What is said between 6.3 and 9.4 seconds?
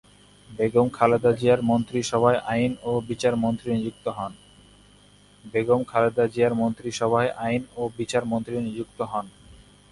জিয়ার মন্ত্রিসভায় আইন ও বিচার মন্ত্রী নিযুক্ত হন।